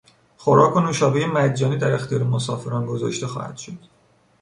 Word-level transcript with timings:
خوراک 0.37 0.75
و 0.75 0.79
نوشابهی 0.79 1.25
مجانی 1.25 1.77
در 1.77 1.91
اختیار 1.93 2.23
مسافران 2.23 2.85
گذاشته 2.85 3.27
خواهد 3.27 3.57
شد. 3.57 3.79